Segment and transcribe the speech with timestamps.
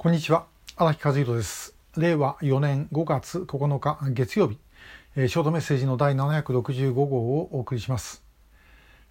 [0.00, 0.46] こんにちは。
[0.76, 1.74] 荒木和弘です。
[1.96, 4.56] 令和4年5月9日月曜日、
[5.16, 8.22] ショートメッセージの第765号をお送りします、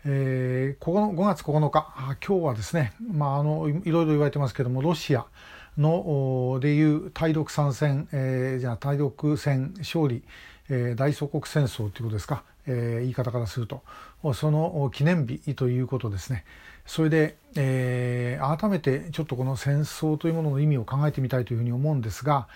[0.05, 1.93] えー、5月9日。
[2.25, 5.25] 今日はですねまああのいろいろ言われてますけどもロシア
[5.77, 10.23] のでいう対独参戦、えー、じゃあ対独戦勝利、
[10.69, 13.83] えー、大祖国戦争ということですか、えー、言い方からすると。
[14.33, 16.45] その記念日ということですね。
[16.87, 22.47] それで、えー、改めてちょっとこの戦争というものの意味を考えてみたいというふうに思うんですが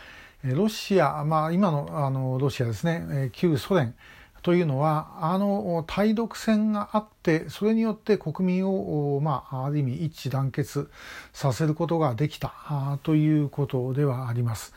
[0.44, 3.94] ロシア、まあ、今のあのロシアですね旧ソ連
[4.41, 10.90] というのはあの対独戦があってそれによって国民を、まあ、ある意味一致団結
[11.32, 14.73] させることができたということではあります。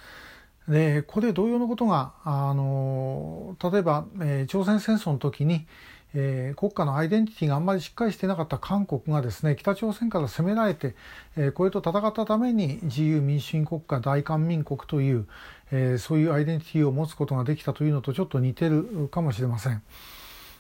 [0.69, 5.67] でここで同様のことがあの例えば、え、朝鮮戦争の時に、
[6.15, 10.95] えー、国家のアイデンティティがあんまりしっかりしてなかった韓国がですね北朝鮮から攻められて、
[11.37, 15.27] えー、これと戦ったために自由民主主義国家大韓民国という、
[15.73, 19.83] えー、そういうアイデンティティを持つことができたというのとちょっと似てるかもしれません。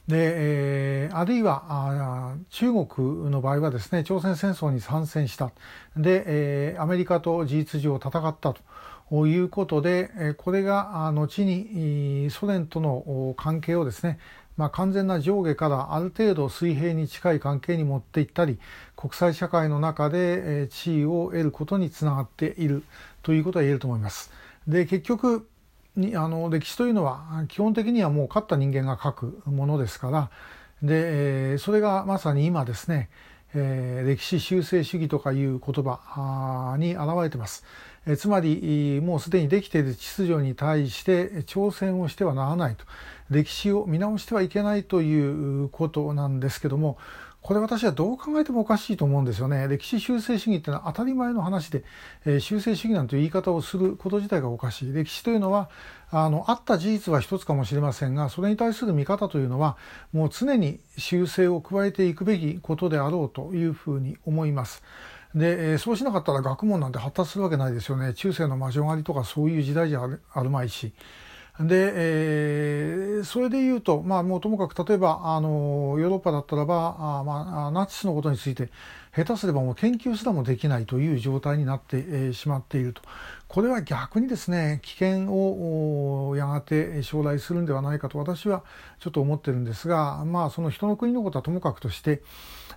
[0.08, 5.50] で、えー、あるいはあ中国の場合はですね朝鮮戦争に参戦した
[5.96, 8.56] で、えー、アメリカと事実上戦ったと。
[9.10, 14.18] ということでこれが後にソ連との関係をですね
[14.56, 18.58] まあ、完全な上下からある程度水平に近い関係に持っていったり
[18.96, 22.84] 国際社会の中で地位を得ることにつながっている
[23.22, 24.32] ということは言えると思います。
[24.68, 25.48] で結局
[25.96, 30.30] にあの歴史というのは基本的にはもう勝った人間が書くものですから
[30.82, 33.10] でそれがまさに今ですね
[33.54, 37.64] えー、歴史修正主義とかいう言葉に表れてます。
[38.06, 42.84] えつまりもうすでにできている秩序に対して挑戦をしてはならないと
[43.30, 46.98] 歴史を見直してはいけないということなんですけども
[47.44, 49.68] これ私はどう考えてもおかしいと思うんですよね。
[49.68, 51.84] 歴史修正主義ってのは当たり前の話で、
[52.24, 54.94] えー、修正主義なんて言い方をすること自体がおかしい。
[54.94, 55.68] 歴史というのは、
[56.10, 59.76] あの、あった事実は一つかもしれませんが、それに対する見方というのは、
[60.14, 64.82] もう常に修正を加えていくべきことであろうというふうに思います。
[65.34, 68.14] で、えー、そうしなかったら学問なんて発達するわけないですよね。
[68.14, 70.94] 中世の魔女狩りとかそういう時代じゃあるまいし。
[71.60, 78.70] で、えー、それで言うと、まあ、もうともかく例えばあのヨーロッパだったらばあ、まあ、ナチスのことについて
[79.14, 83.02] 下手すればもう研究すらもできないという状態になって、えー、しまっていると。
[83.46, 88.64] これは逆にですね危険をやがて将来するんではないかと私は
[88.98, 92.20] ちょっと思ってるんですが、まあ、その人の国のことはともかくとして、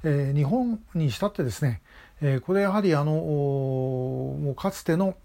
[0.03, 1.81] えー、日本にしたってですね、
[2.21, 5.16] えー、これやはりあのもうかつての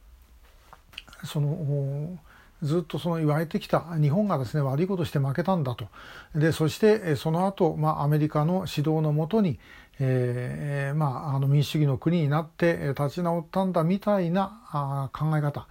[1.24, 2.18] その
[2.62, 5.88] ずっとその言われてきた日本がですね悪いことして負けたんだと。
[6.34, 9.58] でそしてその後、まあアメリカの指導のもとに、
[9.98, 15.66] えーまあ、あの民主主義の国になって立ち直ったんだみたいな考え方。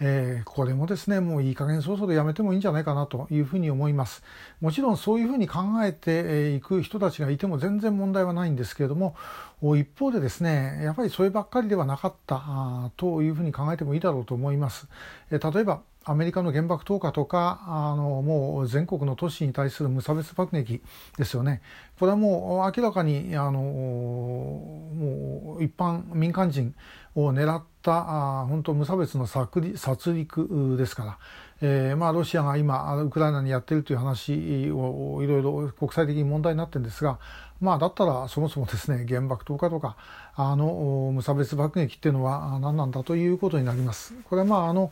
[0.00, 4.22] えー、これもですねもういい加減早々でやめてもいいんじゃないかなというふうに思います。
[4.60, 9.14] もちろんそういうふうに考えていく人たちがいても全然問題はないんですけれども
[9.76, 14.88] 一方でですねやっぱりそればっかりではなかったというふうに考えてもいいだろうと思います、
[15.30, 20.82] えー、例えばアメリカの原爆投下とかあのもう全国の都市に対する無差別爆撃
[21.16, 21.62] ですよね。
[21.98, 26.74] これはもう明らかにあのもう一般民間人
[27.14, 31.18] を狙った本当無差別の殺戮ですから、
[31.60, 37.18] えー、まあロシアが今ウクライナにやってるという話をいろいろ国際的に問題になってるんですが
[37.62, 39.96] まあだったらそもそもですね原爆投下とか
[40.34, 44.14] あの無差別爆撃っていうのは何なんだということになります。
[44.28, 44.90] これはまああの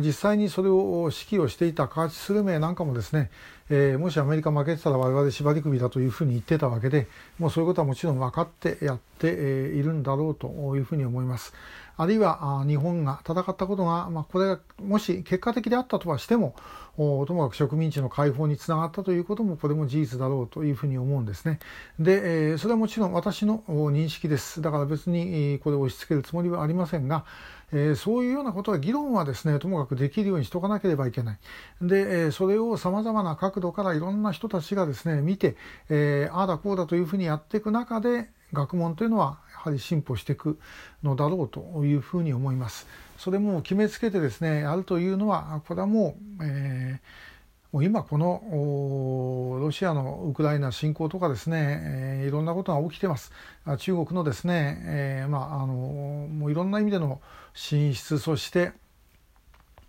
[0.00, 3.30] 実際にそれを指揮をしていたカーチスルメなんかもですね、
[3.70, 7.08] えー、もしアメリカ負けてたら我々縛り首だというふうに言ってたわけで
[7.38, 11.54] もうそういうことはもちろん分かってやっているんだろうというふうに思います。
[11.98, 16.54] あるいは日本が戦ったことが、まあ、これがもし結果的であったとはしても
[16.96, 21.58] ともかく植民地の解放につながったということもこれも事実だろうというふうに思うんですね。
[21.98, 24.62] でえ、それはもちろん私の認識です。
[24.62, 27.24] だから別にこれを押し付けるつもりはありませんが、
[27.72, 31.38] えー、そういうようなことは議論はですねともかくできるようにしとかなければいけない。
[31.82, 35.56] で、えー、それをさまざまな角度からいろんな人たちがですね見て、
[35.88, 40.58] えー、ああだこうだというふうにやっていく中で学問というのはやはり進歩していく
[41.02, 42.86] のだろうというふうに思います。
[43.18, 47.36] それも決めつけてですねあるというのはこれはもう、えー
[47.76, 53.32] もう今このロシアのウクライナ侵攻とかですね、えー、いろんなことが起きてます。
[53.78, 57.20] 中国のですね、えー、まああのもういろんな意味での
[57.52, 58.72] 進出そして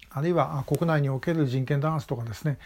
[0.09, 2.57] あるいは国内における人権弾圧とかですね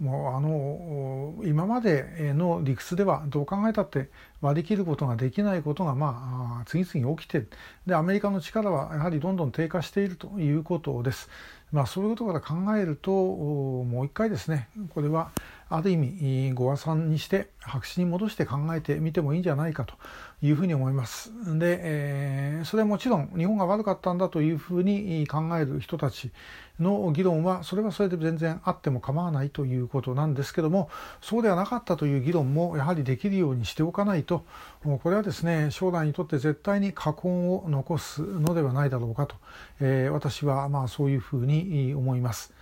[0.00, 4.10] もうあの今までの理屈ではどう考えたって
[4.40, 7.46] 割り切ることができないことがまあ次々起きて
[7.86, 11.28] でアメリカの力はやはりどんどん低下しているということです。
[11.70, 15.32] まあ、そういうことから考えるともう一回ですねこれは
[15.70, 19.94] ある意味ご和算にして白紙に戻して考えてみてもいいんじゃないかと
[20.40, 21.30] いうふうに思います。
[21.58, 26.30] で、えー、それはもちろん日本が悪かったんだというふうに考える人たち
[26.80, 30.88] の議論はそれはそれで全然あっても構わないということなんですけども
[31.20, 34.44] そうではなかったという議論もやはりできるようにしておかないと
[34.82, 39.34] これはですね将来にとって絶対に禍根を残すのではないだろうかと、
[39.80, 42.54] えー、私はまあそういうふうに思います。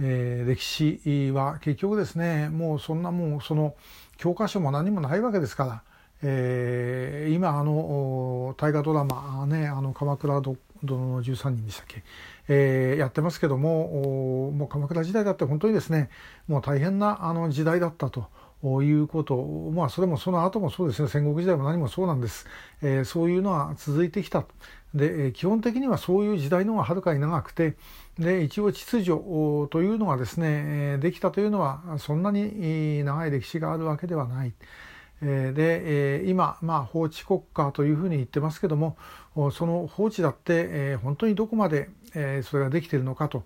[0.00, 3.74] えー、歴史は結局ですねもうそんなもうその
[4.16, 5.82] 教科書も何もないわけですから、
[6.22, 12.02] えー、今あの大河ドラマねあの鎌倉殿の13人でしたっけ、
[12.48, 16.10] えー、やってますけどももう鎌倉時代だって本当にですね
[16.46, 18.26] もう大変なあの時代だったと。
[18.62, 19.36] いうこと
[19.72, 22.46] まあそれもその後もそうですね戦国時代も何もそうなんです、
[22.82, 24.44] えー、そういうのは続いてきた
[24.94, 27.76] で基本的にはそういう時代の方がはるかに長くて
[28.18, 29.20] で一応秩序
[29.70, 34.52] というのがですねできたというのはそんなに長い歴史があるわけではない。
[35.20, 38.96] で今、まあ、法治国家というふうに言ってますけども
[39.52, 41.88] その法治だって本当にどこまで
[42.42, 43.44] それができているのかと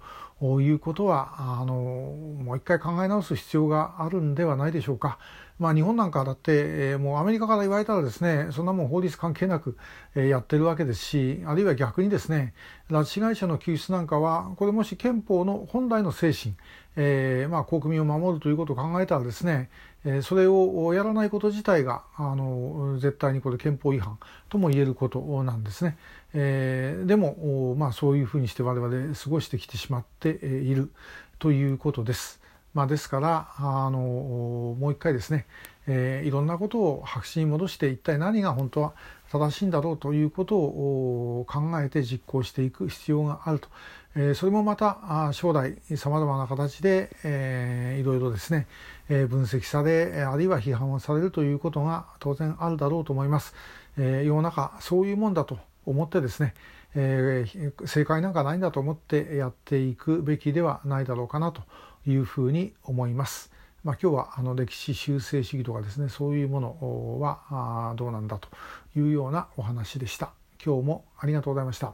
[0.60, 5.18] いうことはあのもう一回考え直す必要があるんではないでしょうか。
[5.62, 9.76] まあ、日本なんかだって、もうアメリカから言われたらですねそんなもん法律関係なく、
[10.16, 12.52] えやってるわけですしあるいは逆にですね
[12.90, 16.56] 拉致被害者の救出なんかはこれもし憲法の本来の精神、
[16.96, 19.70] えー、まあ、国民を守るということを考えたらですね、
[20.04, 24.18] えそれをやらないこと自体があの絶対にこれ憲法違反
[24.48, 25.96] とも言えることなんですですね。
[26.34, 30.90] えー、でも、まあ、そういうふうにして我々過ごしてきてしまっている
[31.38, 32.40] ということです。
[32.74, 35.44] まあ、ですからあのもう一回ですね、
[35.86, 38.94] えー、いろんなことを白紙に戻して一体何が本当は
[39.30, 43.68] 正しいんだろうということを考えて実行していく必要があると、
[44.14, 48.66] えー、それもまた将来さまざまな形で、えー、いろいろですね、
[49.10, 53.54] えー、分析されあるいは批判をされるということが当然あるだろうと思います。
[53.98, 56.54] えー、世の中そういうもんだと思ってですね、
[56.94, 61.62] えー、正解なんかないんだと思ってやっていくべきではないだろうかなと
[62.06, 63.52] いうふうに思います。
[63.84, 68.48] まあ、今日はあの歴史修正主義とかですねそういうものはどうなんだと
[68.96, 70.30] いうようなお話でした。
[70.64, 71.90] 今日もありがとうございました。